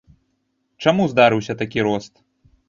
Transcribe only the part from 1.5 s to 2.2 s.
такі рост?